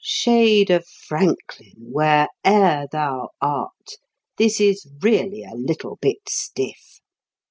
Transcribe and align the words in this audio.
Shade 0.03 0.71
of 0.71 0.87
Franklin, 0.87 1.75
where'er 1.93 2.87
thou 2.91 3.29
art, 3.39 3.97
this 4.37 4.59
is 4.59 4.87
really 4.99 5.43
a 5.43 5.53
little 5.53 5.97
bit 6.01 6.27
stiff! 6.27 7.01